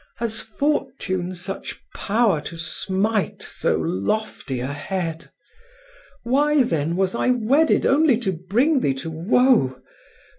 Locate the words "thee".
8.79-8.95